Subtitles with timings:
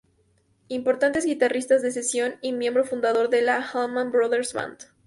[0.69, 4.79] Importante guitarrista de sesión y miembro fundador de The Allman Brothers Band.